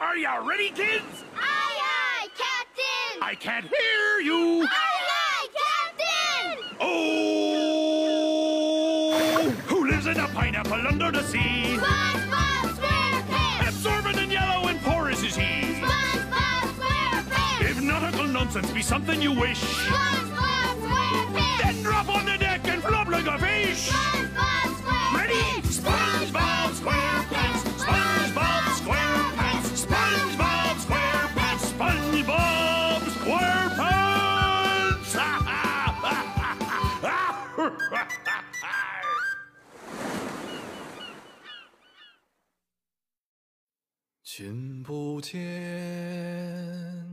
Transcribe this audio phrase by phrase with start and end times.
[0.00, 1.24] Are you ready, kids?
[1.34, 3.20] Aye, aye, Captain!
[3.20, 4.62] I can't hear you.
[4.62, 6.76] Aye, aye, Captain!
[6.80, 7.90] Oh!
[9.66, 11.78] Who lives in a pineapple under the sea?
[11.78, 13.68] SpongeBob SquarePants!
[13.68, 15.74] Absorbent and yellow and porous is he.
[15.82, 17.68] SpongeBob SquarePants!
[17.68, 21.62] If nautical nonsense be something you wish, SpongeBob SquarePants!
[21.62, 23.90] then drop on the deck and flop like a fish.
[23.90, 25.16] SpongeBob SquarePants!
[25.16, 25.42] Ready?
[25.66, 26.47] SpongeBob
[45.30, 47.04] 君不见，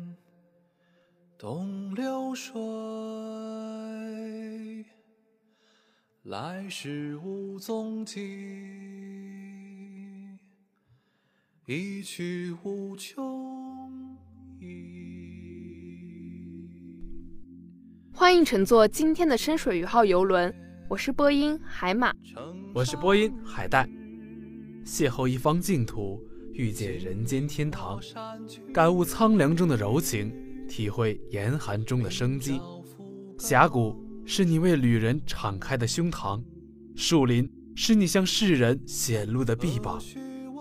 [1.37, 2.55] 东流水，
[6.23, 8.21] 来时无踪迹，
[11.65, 14.17] 一去无穷
[14.61, 14.65] 意。
[18.13, 20.55] 欢迎乘坐今天的深水鱼号游轮，
[20.87, 22.13] 我是播音海马。
[22.73, 23.85] 我是播音海带，
[24.85, 26.23] 邂逅一方净土，
[26.55, 27.99] 遇见人间天堂，
[28.73, 30.33] 感悟苍凉中的柔情，
[30.69, 32.61] 体会严寒中的生机。
[33.37, 36.41] 峡谷是你为旅人敞开的胸膛，
[36.95, 40.01] 树林是你向世人显露的臂膀，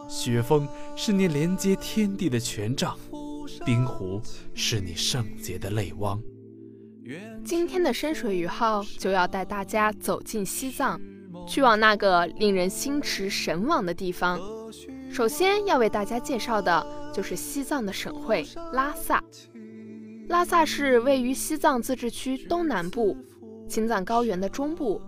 [0.08, 2.98] 雪峰是你连接天地的权杖，
[3.64, 4.20] 冰湖
[4.52, 6.20] 是你圣洁的泪汪。
[7.44, 11.00] 今天的深水鱼号就要带大家走进西藏，
[11.46, 14.40] 去往那个令人心驰神往的地方。
[15.14, 19.22] 首先要为大家介绍的就是西藏的省会拉萨。
[20.26, 23.16] 拉萨是位于西藏自治区东南部，
[23.68, 25.00] 青藏高原的中部，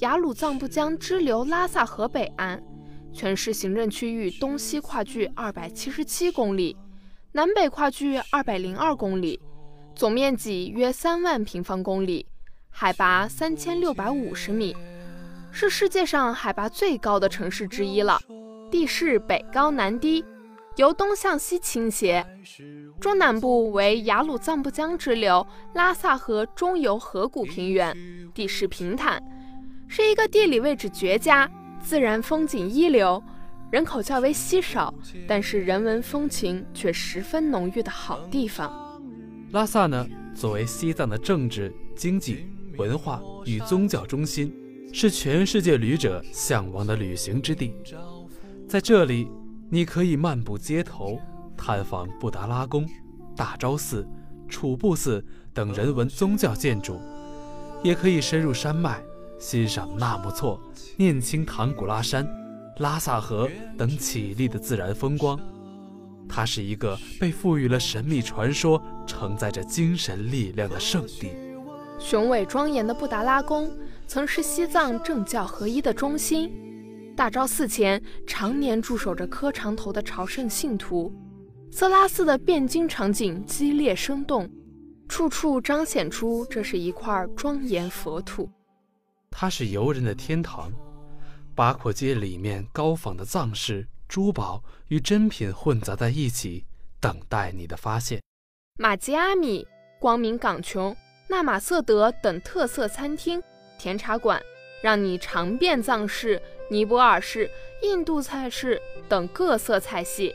[0.00, 2.60] 雅鲁藏布江支流拉萨河北岸，
[3.12, 6.76] 全市行政区域东西跨距二百七十七公里，
[7.30, 9.40] 南北跨距二百零二公里。
[9.94, 12.26] 总面积约三万平方公里，
[12.68, 14.74] 海拔三千六百五十米，
[15.52, 18.20] 是世界上海拔最高的城市之一了。
[18.72, 20.24] 地势北高南低，
[20.76, 22.24] 由东向西倾斜。
[22.98, 27.94] 中南部为雅鲁藏布江支流拉萨河中游河谷平原，
[28.32, 29.22] 地势平坦，
[29.86, 31.48] 是一个地理位置绝佳、
[31.82, 33.22] 自然风景一流、
[33.70, 34.92] 人口较为稀少，
[35.28, 38.98] 但是人文风情却十分浓郁的好地方。
[39.50, 42.46] 拉萨呢，作为西藏的政治、经济、
[42.78, 44.50] 文化与宗教中心，
[44.94, 47.74] 是全世界旅者向往的旅行之地。
[48.72, 49.30] 在这里，
[49.68, 51.20] 你可以漫步街头，
[51.58, 52.88] 探访布达拉宫、
[53.36, 54.08] 大昭寺、
[54.48, 55.22] 楚布寺
[55.52, 56.98] 等人文宗教建筑，
[57.82, 58.98] 也可以深入山脉，
[59.38, 60.58] 欣赏纳木错、
[60.96, 62.26] 念青唐古拉山、
[62.78, 63.46] 拉萨河
[63.76, 65.38] 等绮丽的自然风光。
[66.26, 71.32] 它是一个被赋予了神秘传说、承载着精神力量的圣地。
[71.98, 73.70] 雄伟庄严的布达拉宫
[74.06, 76.50] 曾是西藏政教合一的中心。
[77.14, 81.12] 大昭寺前常年驻守着磕长头的朝圣信徒。
[81.70, 84.50] 色拉寺的辩经场景激烈生动，
[85.08, 88.50] 处处彰显出这是一块庄严佛土。
[89.30, 90.72] 它是游人的天堂。
[91.54, 93.86] 八廓街里面高仿的藏式。
[94.08, 96.66] 珠宝与珍品混杂在一起，
[97.00, 98.20] 等待你的发现。
[98.78, 99.66] 玛吉阿米、
[99.98, 100.94] 光明港琼、
[101.30, 103.42] 纳玛瑟德等特色餐厅、
[103.78, 104.38] 甜茶馆，
[104.82, 106.38] 让你尝遍藏式、
[106.72, 107.50] 尼泊尔式、
[107.82, 110.34] 印度菜式等各色菜系，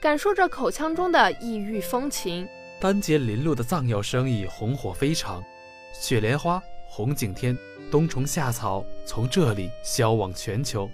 [0.00, 2.48] 感受着口腔中的异域风情。
[2.80, 5.44] 丹杰林路的藏药生意红火非常，
[5.92, 7.54] 雪莲花、红景天、
[7.90, 10.88] 冬虫夏草从这里销往全球。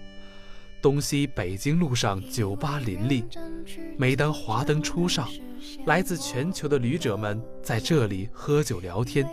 [0.81, 3.25] 东西北京路上酒吧林立，
[3.99, 5.29] 每当华灯初上，
[5.85, 9.29] 来自全球的旅者们在这里喝酒聊天，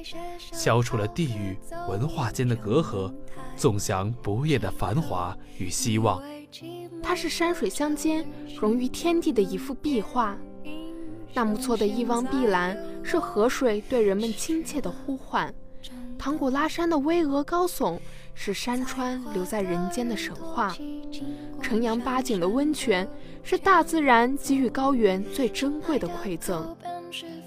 [0.51, 3.13] 消除了地域文化间的隔阂，
[3.55, 6.21] 纵享不夜的繁华与希望。
[7.01, 8.25] 它是山水相间、
[8.59, 10.37] 融于天地的一幅壁画。
[11.33, 15.53] 纳木错的一汪碧蓝是河水对人们亲切的呼唤，
[16.17, 17.97] 唐古拉山的巍峨高耸。
[18.39, 20.73] 是山川留在人间的神话，
[21.59, 23.05] 城阳八景的温泉
[23.41, 26.77] 是大自然给予高原最珍贵的馈赠。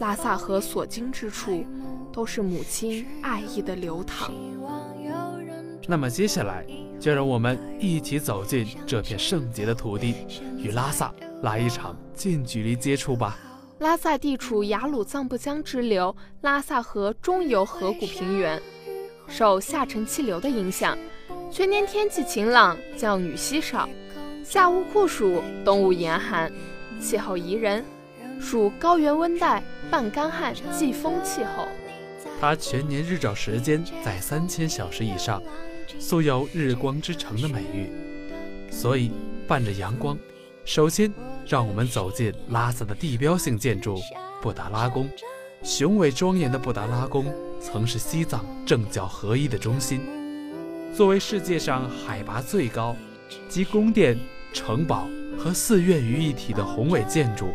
[0.01, 1.65] 拉萨河所经之处，
[2.13, 4.33] 都是母亲爱意的流淌。
[5.87, 6.67] 那么接下来，
[6.99, 10.17] 就让我们一起走进这片圣洁的土地，
[10.59, 13.39] 与拉萨来一场近距离接触吧。
[13.79, 18.61] 拉萨地处雅鲁藏布江支流拉萨河中游河谷平原。
[19.31, 20.99] 受下沉气流的影响，
[21.53, 23.89] 全年天气晴朗，降雨稀少，
[24.45, 26.53] 夏无酷暑，冬无严寒，
[27.01, 27.85] 气候宜人，
[28.41, 31.69] 属高原温带半干旱季风气候。
[32.41, 35.41] 它全年日照时间在三千小时以上，
[36.01, 37.89] 素有“日光之城”的美誉。
[38.69, 39.13] 所以，
[39.47, 40.19] 伴着阳光，
[40.65, 41.13] 首先
[41.47, 43.97] 让我们走进拉萨的地标性建筑
[44.43, 45.09] 布达拉宫。
[45.63, 47.27] 雄伟庄严的布达拉宫
[47.61, 50.01] 曾是西藏政教合一的中心，
[50.95, 52.97] 作为世界上海拔最高、
[53.51, 54.19] 集宫殿、
[54.55, 55.07] 城堡
[55.39, 57.53] 和寺院于一体的宏伟建筑，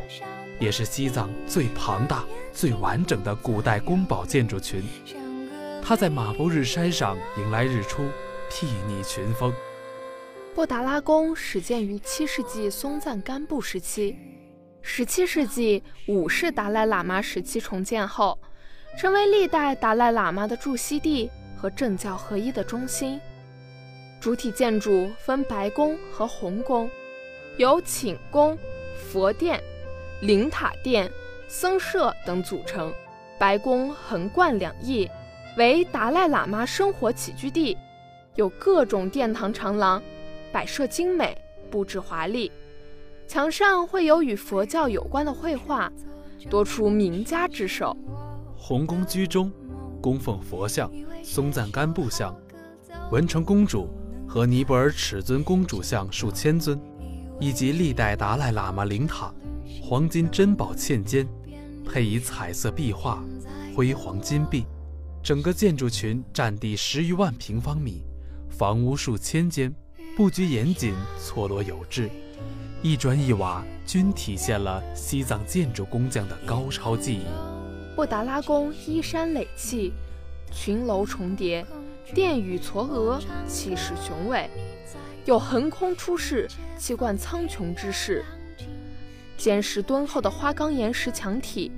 [0.60, 2.24] 也是西藏最庞大、
[2.54, 4.84] 最完整的古代宫堡建筑群。
[5.82, 8.04] 它在马布日山上迎来日出，
[8.52, 9.52] 睥睨群峰。
[10.54, 14.16] 布达拉宫始建于七世纪松赞干布时期。
[14.84, 18.40] 十七世纪五世达赖喇嘛时期重建后，
[18.98, 23.20] 成为历代达赖喇嘛的驻锡地和政教合一的中心。
[24.22, 26.90] 主体建筑分白宫和红宫，
[27.58, 28.58] 由寝宫、
[28.96, 29.62] 佛殿、
[30.22, 31.12] 灵塔殿、
[31.48, 32.92] 僧舍等组成。
[33.38, 35.10] 白宫横贯两翼，
[35.58, 37.78] 为达赖喇嘛生活起居地，
[38.36, 40.02] 有各种殿堂长廊，
[40.54, 41.38] 摆设精美，
[41.70, 42.50] 布置华丽。
[43.28, 45.92] 墙上会有与佛教有关的绘画，
[46.50, 47.96] 多出名家之手。
[48.58, 49.52] 红宫居中，
[50.02, 50.92] 供奉佛像、
[51.24, 52.36] 松赞干布像、
[53.12, 53.88] 文成公主
[54.28, 56.80] 和尼泊尔尺尊公主像数千尊，
[57.40, 59.34] 以及历代达赖喇嘛灵塔、
[59.82, 61.28] 黄金珍宝嵌间，
[61.86, 63.24] 配以彩色壁画、
[63.76, 64.66] 辉煌金碧。
[65.22, 68.04] 整个建筑群占地十余万平方米，
[68.50, 69.74] 房屋数千间，
[70.16, 72.10] 布局严谨，错落有致。
[72.84, 77.26] 一砖一瓦均体现了西藏建筑工匠的高超技艺。
[77.96, 79.94] 布达拉宫依山垒砌，
[80.52, 81.66] 群楼重叠，
[82.14, 84.50] 殿宇嵯峨，气势雄伟，
[85.24, 86.46] 有横空出世、
[86.78, 88.26] 气贯苍穹之势。
[89.38, 91.72] 坚实敦厚的花岗岩石墙体，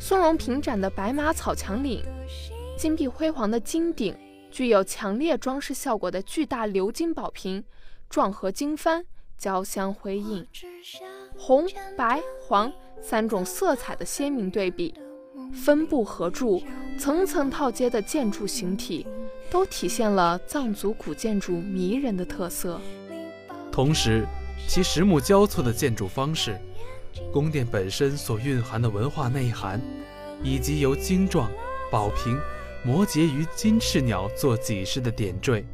[0.00, 2.02] 松茸平展的白马草墙岭，
[2.78, 4.16] 金碧辉煌的金顶，
[4.50, 7.62] 具有强烈装饰效果的巨大鎏金宝瓶，
[8.08, 9.04] 状和金幡。
[9.36, 10.44] 交相辉映，
[11.36, 11.64] 红、
[11.96, 14.92] 白、黄三种色彩的鲜明对比，
[15.52, 16.62] 分布合筑、
[16.98, 19.06] 层层套接的建筑形体，
[19.50, 22.80] 都体现了藏族古建筑迷人的特色。
[23.70, 24.26] 同时，
[24.66, 26.58] 其实木交错的建筑方式、
[27.32, 29.80] 宫殿本身所蕴含的文化内涵，
[30.42, 31.50] 以及由精幢、
[31.90, 32.38] 宝瓶、
[32.84, 35.64] 摩羯鱼、金翅鸟做脊饰的点缀，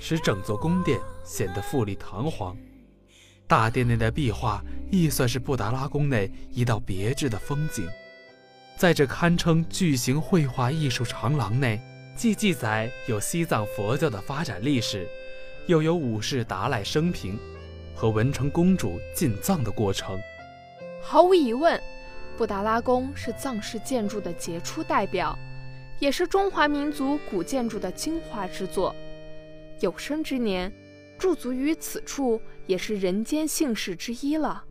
[0.00, 2.56] 使整座宫殿显得富丽堂皇。
[3.46, 4.60] 大殿内的壁画
[4.90, 7.86] 亦算是布达拉宫内一道别致的风景。
[8.76, 11.80] 在这堪称巨型绘画艺术长廊内，
[12.14, 15.08] 既记载有西藏佛教的发展历史，
[15.66, 17.38] 又有五世达赖生平
[17.94, 20.18] 和文成公主进藏的过程。
[21.00, 21.80] 毫无疑问，
[22.36, 25.38] 布达拉宫是藏式建筑的杰出代表，
[25.98, 28.94] 也是中华民族古建筑的精华之作。
[29.80, 30.72] 有生之年。
[31.18, 34.62] 驻足于此处，也是人间幸事之一了。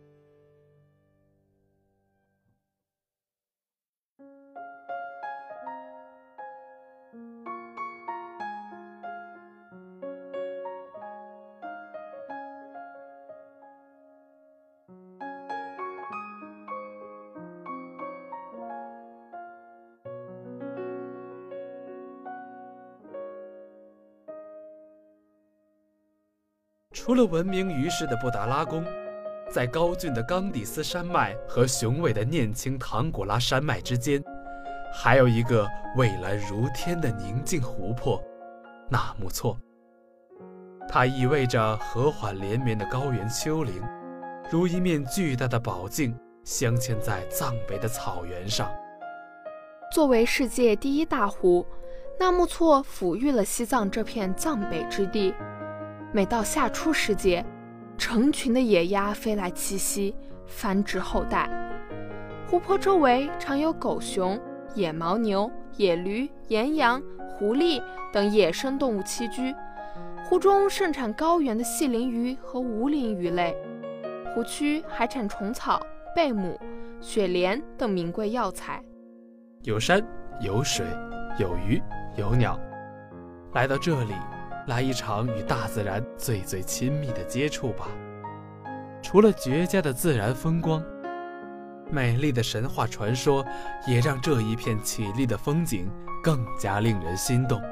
[26.96, 28.82] 除了闻名于世的布达拉宫，
[29.50, 34.24] 在高峻的冈底斯山脉和雄伟的念青唐古拉山脉之间，
[34.94, 38.18] 还有一个蔚蓝如天的宁静湖泊——
[38.88, 39.58] 纳木错。
[40.88, 43.82] 它意味着和缓连绵的高原丘陵，
[44.50, 48.70] 如一面巨大的宝镜，镶嵌在藏北的草原上。
[49.92, 51.66] 作为世界第一大湖，
[52.18, 55.34] 纳木错抚育了西藏这片藏北之地。
[56.16, 57.44] 每到夏初时节，
[57.98, 61.46] 成群的野鸭飞来栖息，繁殖后代。
[62.46, 64.40] 湖泊周围常有狗熊、
[64.74, 69.54] 野牦牛、野驴、岩羊、狐狸等野生动物栖居。
[70.24, 73.54] 湖中盛产高原的细鳞鱼和无鳞鱼类，
[74.34, 75.78] 湖区还产虫草、
[76.14, 76.58] 贝母、
[76.98, 78.82] 雪莲等名贵药材。
[79.64, 80.02] 有山
[80.40, 80.86] 有水
[81.38, 81.78] 有鱼
[82.16, 82.58] 有鸟，
[83.52, 84.14] 来到这里。
[84.66, 87.88] 来一场与大自然最最亲密的接触吧。
[89.02, 90.82] 除了绝佳的自然风光，
[91.90, 93.46] 美丽的神话传说
[93.86, 95.88] 也让这一片绮丽的风景
[96.22, 97.62] 更加令人心动。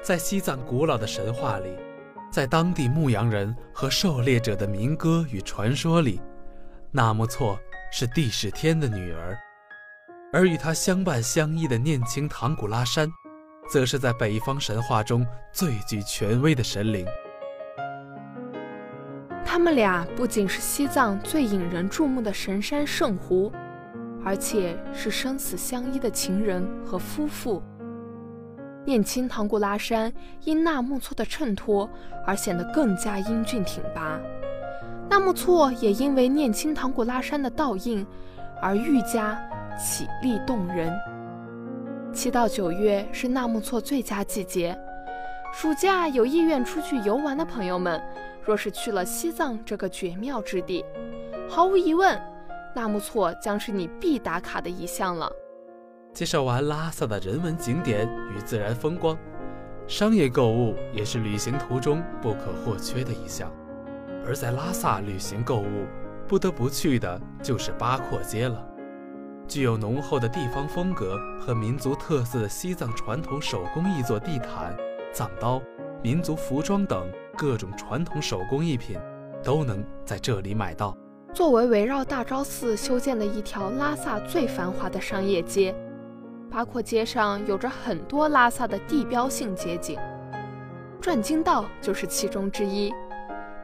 [0.00, 1.76] 在西藏古老的神话里，
[2.30, 6.20] 在当地牧羊人和狩猎者的民歌与传说里，
[6.92, 7.58] 纳木错
[7.90, 9.36] 是帝释天的女儿，
[10.32, 13.10] 而与她相伴相依的念青唐古拉山，
[13.72, 17.06] 则是在北方神话中最具权威的神灵。
[19.46, 23.50] 他们俩不仅是西藏最引人注目的神山圣湖，
[24.22, 27.62] 而且是生死相依的情人和夫妇。
[28.84, 30.12] 念青唐古拉山
[30.44, 31.88] 因纳木错的衬托
[32.26, 34.20] 而显得更加英俊挺拔，
[35.08, 38.06] 纳木错也因为念青唐古拉山的倒映
[38.60, 39.34] 而愈加
[39.78, 40.92] 绮丽动人。
[42.12, 44.78] 七到九月是纳木错最佳季节，
[45.52, 48.00] 暑假有意愿出去游玩的朋友们。
[48.44, 50.84] 若是去了西藏这个绝妙之地，
[51.48, 52.20] 毫无疑问，
[52.74, 55.30] 纳木错将是你必打卡的一项了。
[56.12, 59.16] 介绍完拉萨的人文景点与自然风光，
[59.86, 63.50] 商业购物也是旅行途中不可或缺的一项。
[64.26, 65.86] 而在拉萨旅行购物，
[66.26, 68.71] 不得不去的就是八廓街了。
[69.52, 74.74] 具有浓厚的地方风格和民族特色的西藏传统手工艺作地毯、
[75.12, 75.60] 藏刀、
[76.02, 77.06] 民族服装等。
[77.36, 78.98] 各种传统手工艺品
[79.44, 80.96] 都能在这里买到。
[81.34, 85.74] 作为围绕大昭寺修建的一条拉萨最繁华的商业街，
[86.50, 89.98] 八廓街上有着很多拉萨的地标性街景，
[90.98, 92.90] 转经道就是其中之一。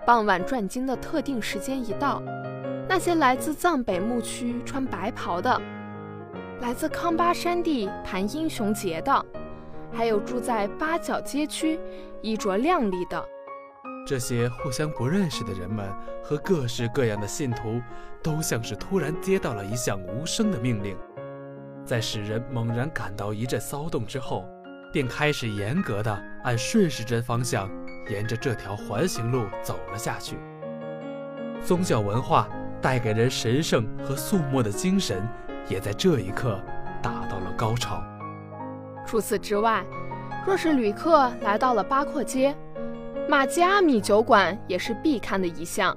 [0.06, 2.22] 傍晚转经的特定时间一到，
[2.86, 5.58] 那些来自藏北牧区穿白袍的，
[6.60, 9.24] 来自康巴山地盘英雄节的，
[9.92, 11.78] 还有住在八角街区
[12.20, 13.24] 衣着靓丽的。
[14.04, 15.88] 这些互相不认识的人们
[16.22, 17.80] 和各式各样的信徒，
[18.20, 20.96] 都像是突然接到了一项无声的命令，
[21.84, 24.44] 在使人猛然感到一阵骚动之后，
[24.92, 26.12] 便开始严格的
[26.42, 27.70] 按顺时针方向，
[28.10, 30.36] 沿着这条环形路走了下去。
[31.64, 32.48] 宗教文化
[32.82, 35.22] 带给人神圣和肃穆的精神，
[35.68, 36.60] 也在这一刻
[37.02, 38.02] 达到了高潮。
[39.06, 39.84] 除此之外，
[40.46, 42.56] 若是旅客来到了八廓街，
[43.28, 45.96] 玛吉阿米酒馆也是必看的一项，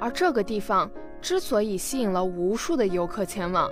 [0.00, 3.70] 而这个地方之所以吸引了无数的游客前往，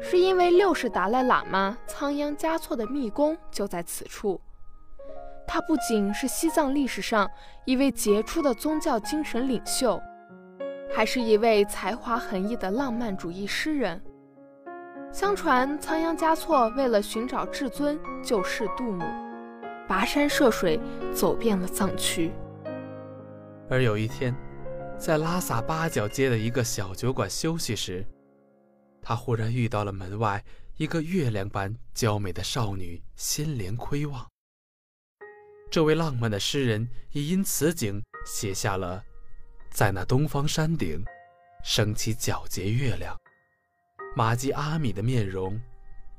[0.00, 4.40] 是因为六世达赖喇嘛仓央嘉措的密宫就在此处。
[5.46, 7.30] 他不仅是西藏历史上
[7.64, 10.00] 一位杰出的宗教精神领袖，
[10.94, 14.02] 还是一位才华横溢的浪漫主义诗人。
[15.14, 19.04] 相传仓央嘉措为了寻找至尊，救世度母。
[19.88, 20.80] 跋山涉水，
[21.14, 22.32] 走遍了藏区。
[23.70, 24.34] 而有一天，
[24.98, 28.04] 在拉萨八角街的一个小酒馆休息时，
[29.00, 30.44] 他忽然遇到了门外
[30.78, 34.26] 一个月亮般娇美的少女，心莲窥望。
[35.70, 39.00] 这位浪漫的诗人也因此景写下了
[39.70, 41.04] ：“在那东方山顶，
[41.62, 43.16] 升起皎洁月亮，
[44.14, 45.60] 玛吉阿米的面容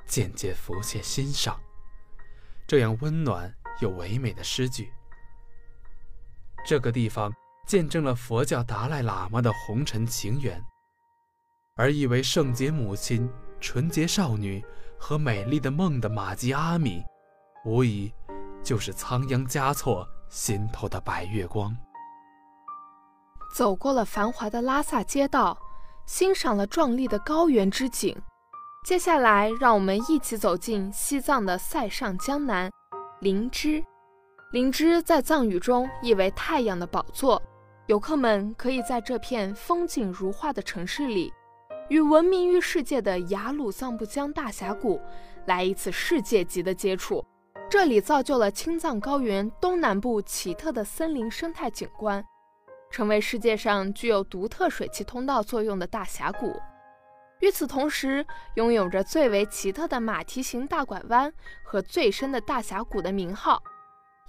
[0.06, 1.60] 渐渐浮现心上。”
[2.68, 4.92] 这样温暖又唯美的诗句，
[6.66, 7.32] 这个地方
[7.68, 10.60] 见证了佛教达赖喇嘛的红尘情缘，
[11.76, 14.66] 而一为圣洁母亲、纯洁少女
[15.00, 17.04] 和美丽的梦的玛吉阿米，
[17.66, 18.12] 无疑
[18.64, 21.76] 就是仓央嘉措心头的白月光。
[23.54, 25.58] 走过了繁华的拉萨街道，
[26.06, 28.16] 欣赏了壮丽的高原之景。
[28.86, 32.72] 接下来，让我们一起走进西藏的塞上江南，
[33.20, 33.84] 林芝。
[34.52, 37.42] 林芝在藏语中意为“太阳的宝座”。
[37.88, 41.34] 游客们可以在这片风景如画的城市里，
[41.90, 45.02] 与闻名于世界的雅鲁藏布江大峡谷
[45.46, 47.26] 来一次世界级的接触。
[47.70, 52.24] 这里造就了青藏高原东南部奇特的森林生态景观，
[52.96, 56.58] 成为世界上具有独特水汽通道作用的大峡谷。
[57.42, 61.30] 与此同时，拥有着最为奇特的马蹄形大拐弯
[61.62, 63.62] 和最深的大峡谷的名号，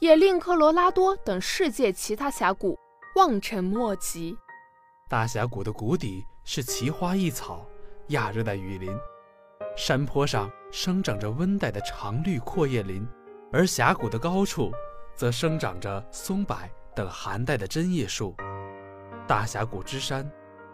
[0.00, 2.76] 也令科罗拉多等世界其他峡谷
[3.14, 4.36] 望尘莫及。
[5.08, 7.64] 大峡谷的谷底是奇花异草、
[8.08, 8.90] 亚热带雨林，
[9.76, 13.06] 山坡上生长着温带的常绿阔叶林，
[13.52, 14.72] 而峡谷的高处
[15.14, 16.58] 则生长着松柏
[16.96, 18.34] 等寒带的针叶树。
[19.26, 20.30] 大峡谷之山，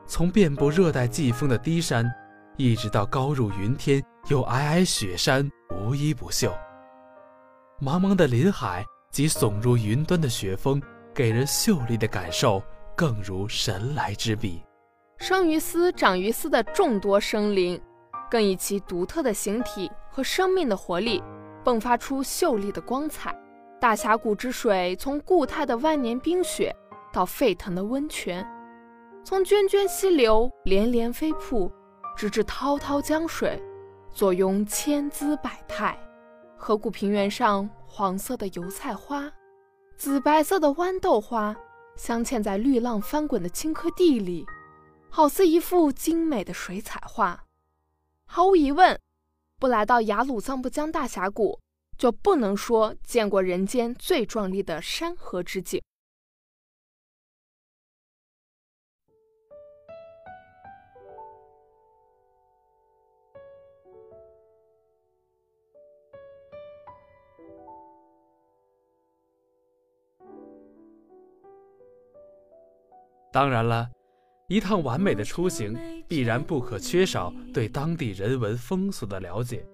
[0.06, 2.10] 从遍布热带季风的低山。
[2.58, 6.52] 一直到高入云天又皑皑雪山，无一不秀。
[7.80, 10.80] 茫茫的林海及耸入云端的雪峰，
[11.14, 12.62] 给人秀丽的感受，
[12.94, 14.62] 更如神来之笔。
[15.16, 17.80] 生于斯、长于斯的众多生灵，
[18.30, 21.22] 更以其独特的形体和生命的活力，
[21.64, 23.34] 迸发出秀丽的光彩。
[23.80, 26.74] 大峡谷之水，从固态的万年冰雪，
[27.12, 28.46] 到沸腾的温泉，
[29.22, 31.70] 从涓涓溪流连连飞瀑。
[32.14, 33.60] 直至滔滔江水，
[34.12, 35.98] 坐拥千姿百态。
[36.58, 39.32] 河谷平原上，黄色的油菜花，
[39.96, 41.56] 紫白色的豌豆花，
[41.96, 44.46] 镶嵌在绿浪翻滚的青稞地里，
[45.08, 47.44] 好似一幅精美的水彩画。
[48.26, 49.00] 毫无疑问，
[49.58, 51.58] 不来到雅鲁藏布江大峡谷，
[51.96, 55.82] 就不能说见过人间最壮丽的山河之景。
[73.32, 73.88] 当然了，
[74.48, 79.64] 一趟完美的出行必然不可缺少对当地人文风俗的了解。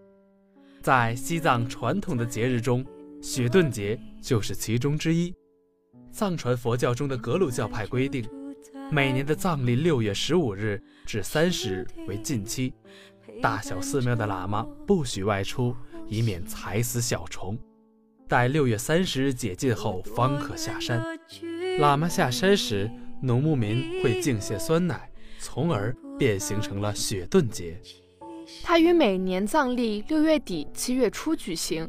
[0.81, 2.87] 在西藏传统的节日中，
[3.21, 5.35] 雪顿节就是其中之一。
[6.13, 8.25] 藏传佛教中的格鲁教派规定，
[8.93, 12.73] 每年的藏历六月十五日至三十日为禁期，
[13.43, 15.75] 大小寺庙的喇嘛不许外出，
[16.07, 17.59] 以免踩死小虫。
[18.29, 21.03] 待六月三十日解禁后，方可下山。
[21.81, 25.11] 喇嘛下山时，农牧民会敬献酸奶，
[25.41, 27.77] 从而便形成了雪顿节。
[28.63, 31.89] 它于每年藏历六月底七月初举行，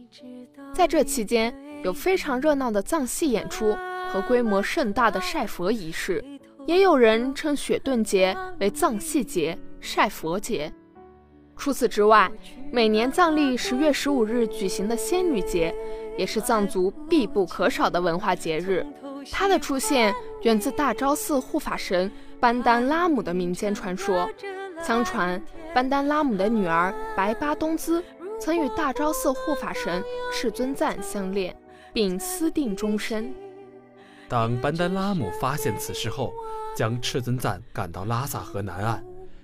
[0.74, 3.76] 在这期间有非常热闹的藏戏演出
[4.10, 6.24] 和规模盛大的晒佛仪式，
[6.66, 10.74] 也有人称雪顿节为藏戏节、晒佛节。
[11.56, 12.32] 除此之外，
[12.72, 15.74] 每年藏历十月十五日举行的仙女节，
[16.18, 18.86] 也是藏族必不可少的文化节日。
[19.32, 24.30] 它的出现源自大昭寺护法神班丹拉姆的民间传说。
[24.82, 25.42] 相传，
[25.74, 28.02] 班丹拉姆的女儿白巴东孜
[28.40, 31.54] 曾与大昭寺护法神赤尊赞相恋，
[31.92, 33.34] 并私定终身。
[34.30, 36.32] 当班丹拉姆发现此事后，
[36.74, 39.04] 将赤尊赞赶到拉萨河南岸，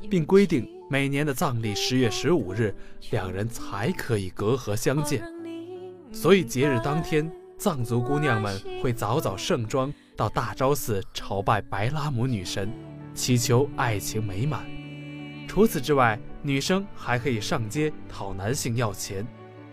[0.09, 2.73] 并规定每年的藏历十月十五日，
[3.11, 5.21] 两人才可以隔河相见。
[6.13, 7.29] 所以节日当天。
[7.57, 12.71] 藏族姑娘们会早早盛装到大昭寺朝拜白拉姆女神，
[13.13, 14.65] 祈求爱情美满。
[15.47, 19.25] 除此之外，女生还可以上街讨男性要钱，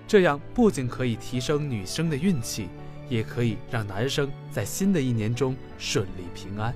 [0.07, 2.69] 这样不仅可以提升女生的运气，
[3.09, 6.75] 也可以让男生在新的一年中顺利平安。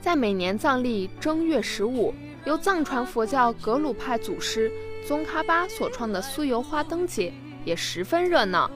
[0.00, 4.70] 在每年藏历正月十五，由藏传佛教格鲁派祖师
[5.06, 7.32] 宗喀巴所创的酥油花灯节
[7.64, 8.70] 也十分热闹。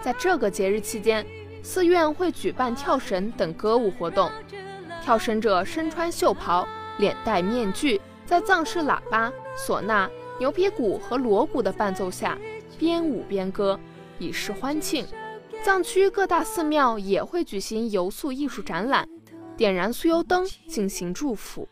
[0.00, 1.26] 在这个节日期间，
[1.64, 4.30] 寺院会举办跳绳等歌舞活动。
[5.02, 12.38] 跳绳者身穿袖袍，脸戴面具，在藏式喇叭、唢呐、牛皮鼓和锣鼓的伴奏下，
[12.78, 13.80] 边舞边歌，
[14.18, 15.06] 以示欢庆。
[15.62, 19.08] 藏区各大寺庙也会举行油塑艺术展览，
[19.56, 21.66] 点燃酥油灯进行祝福。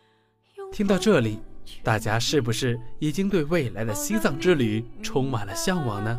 [0.72, 1.38] 听到这里，
[1.82, 6.18] 大家是不是已经对未来的西藏之旅充满了向往呢？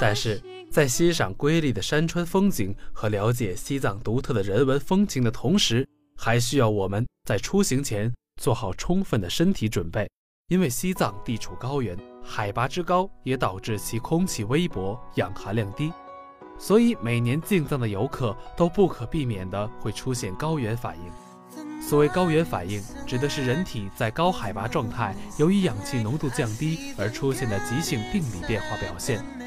[0.00, 0.42] 但是。
[0.70, 5.84] 在欣赏瑰丽的山川风景和了解西藏独特的人文风情的同时，
[6.16, 8.08] 还需要我们在出行前
[8.40, 10.08] 做好充分的身体准备。
[10.46, 15.92] 因为西藏地处高原，海拔之高也导致其空气微薄、氧含量低，
[16.56, 21.82] 所以每年进藏的游客都不可避免地会出现高原反应。
[21.82, 29.39] 所谓高原反应，指的是人体在高海拔状态，由于氧气浓度降低而出现的急性病理变化表现。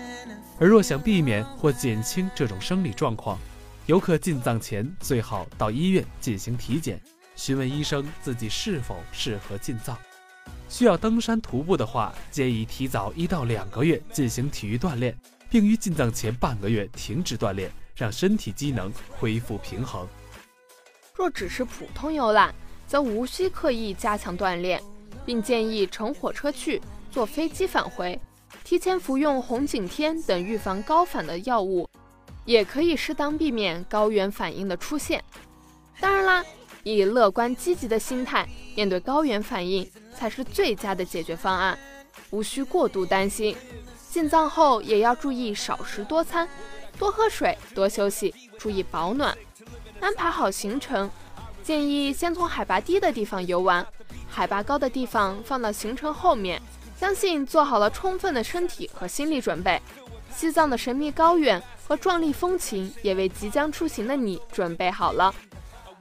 [0.59, 3.37] 而若想避免或减轻这种生理状况，
[3.87, 7.01] 游客进藏前最好到医院进行体检，
[7.35, 9.97] 询问医生自己是否适合进藏。
[10.69, 15.17] 需要登山徒步的话，建议提早一到两个月进行体育锻炼，
[15.49, 20.07] 并于进藏前半个月停止锻炼，让身体机能恢复平衡。
[21.15, 22.53] 若只是普通游览，
[22.87, 24.81] 则无需刻意加强锻炼，
[25.25, 28.19] 并建议乘火车去，坐飞机返回。
[28.63, 31.89] 提前服用红景天等预防高反的药物，
[32.45, 35.23] 也可以适当避免高原反应的出现。
[35.99, 36.45] 当然啦，
[36.83, 41.77] 以乐观积极的心态面对高原反应才是最佳的解决方案，
[42.31, 43.55] 无需过度担心。
[44.09, 46.47] 进藏后也要注意少食多餐，
[46.99, 49.35] 多喝水，多休息，注意保暖，
[49.99, 51.09] 安排好行程。
[51.63, 53.85] 建议先从海拔低的地方游玩，
[54.29, 56.61] 海拔高的地方放到行程后面。
[57.03, 59.77] 相信做好了充分的身体和心理准备，
[60.33, 65.35] 西藏的神秘高原和壮丽风情也为即将出行的你准备好了。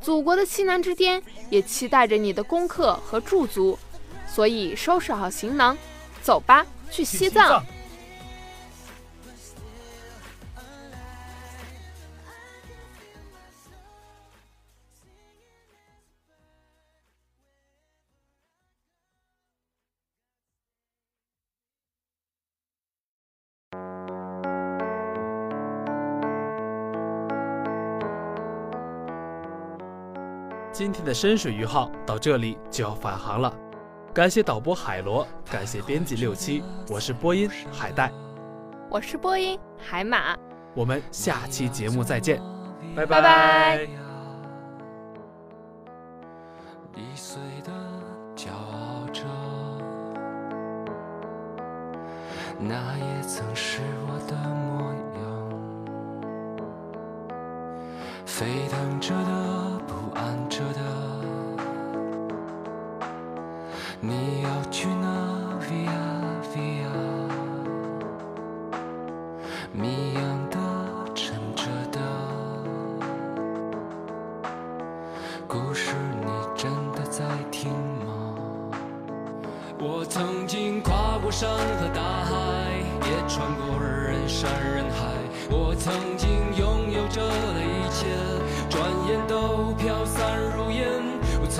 [0.01, 3.77] 祖国的西南之巅也期待着你的功课和驻足，
[4.29, 5.77] 所以收拾好行囊，
[6.23, 7.61] 走吧，去西藏。
[30.93, 33.51] 今天的深水鱼号到这里就要返航了，
[34.13, 38.13] 感谢导播海螺，感谢编辑六七，我是播音海带，
[38.91, 40.37] 我是播音海马，
[40.75, 42.43] 我们下期节目再见，
[42.95, 43.89] 拜拜拜。
[46.95, 47.73] 易碎的
[48.37, 49.23] 骄傲着，
[52.59, 54.93] 那也曾是我的模样。
[58.25, 60.82] 沸腾着的，不安着的，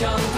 [0.00, 0.29] 像你，